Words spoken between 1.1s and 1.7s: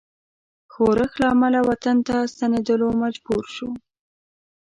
له امله